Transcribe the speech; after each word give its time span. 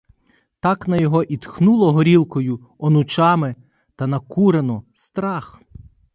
Так 0.59 0.87
на 0.87 0.97
його 0.97 1.23
і 1.23 1.37
тхнуло 1.37 1.91
горілкою, 1.91 2.65
онучами, 2.77 3.55
та 3.95 4.07
накурено— 4.07 4.83
страх! 4.93 5.61